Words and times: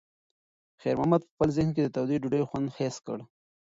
خیر 0.81 0.95
محمد 0.99 1.21
په 1.23 1.29
خپل 1.33 1.47
ذهن 1.57 1.69
کې 1.75 1.81
د 1.83 1.87
تودې 1.95 2.17
ډوډۍ 2.21 2.41
خوند 2.49 2.67
حس 2.77 2.95
کړ. 3.05 3.17